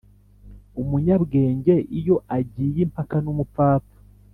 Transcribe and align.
umunyabwenge 0.81 1.75
iyo 1.99 2.15
agiye 2.37 2.79
impaka 2.85 3.15
numupfapfa 3.23 3.97